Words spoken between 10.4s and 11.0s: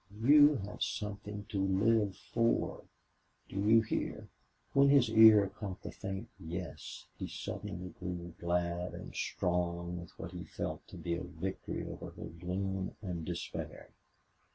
felt to